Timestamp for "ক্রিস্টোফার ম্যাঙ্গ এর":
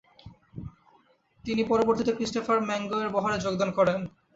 2.13-3.09